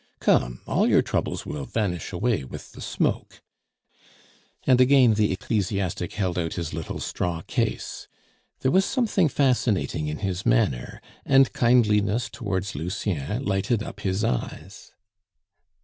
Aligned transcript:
Come! 0.19 0.61
all 0.65 0.87
your 0.89 1.03
troubles 1.03 1.45
will 1.45 1.65
vanish 1.67 2.11
away 2.11 2.43
with 2.43 2.71
the 2.71 2.81
smoke," 2.81 3.43
and 4.65 4.81
again 4.81 5.13
the 5.13 5.31
ecclesiastic 5.31 6.13
held 6.13 6.39
out 6.39 6.55
his 6.55 6.73
little 6.73 6.99
straw 6.99 7.43
case; 7.43 8.07
there 8.61 8.71
was 8.71 8.83
something 8.83 9.29
fascinating 9.29 10.07
in 10.07 10.17
his 10.17 10.43
manner, 10.43 11.01
and 11.23 11.53
kindliness 11.53 12.29
towards 12.31 12.73
Lucien 12.73 13.45
lighted 13.45 13.83
up 13.83 13.99
his 13.99 14.23
eyes. 14.23 14.91